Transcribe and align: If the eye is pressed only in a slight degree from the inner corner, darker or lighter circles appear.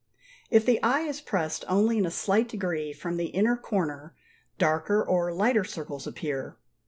If 0.49 0.65
the 0.65 0.81
eye 0.81 1.01
is 1.01 1.21
pressed 1.21 1.63
only 1.67 1.99
in 1.99 2.07
a 2.07 2.09
slight 2.09 2.49
degree 2.49 2.91
from 2.91 3.17
the 3.17 3.27
inner 3.27 3.55
corner, 3.55 4.15
darker 4.57 5.03
or 5.05 5.31
lighter 5.31 5.63
circles 5.63 6.07
appear. 6.07 6.57